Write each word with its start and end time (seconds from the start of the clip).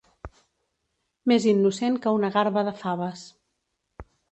Més 1.33 1.45
innocent 1.51 2.01
que 2.07 2.15
una 2.21 2.33
garba 2.39 2.65
de 2.71 2.75
faves. 2.83 3.29